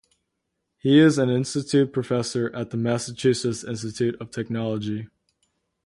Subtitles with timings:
[0.79, 5.07] He is an Institute Professor at the Massachusetts Institute of Technology.